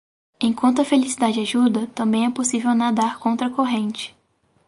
Enquanto 0.47 0.79
a 0.81 0.83
felicidade 0.83 1.39
ajuda, 1.41 1.85
também 1.93 2.25
é 2.25 2.31
possível 2.31 2.73
nadar 2.73 3.19
contra 3.19 3.45
a 3.45 3.49
corrente. 3.51 4.17